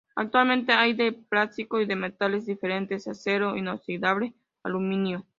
[0.15, 5.27] Actualmente hay de plástico y de metales diferentes: acero inoxidable, aluminio.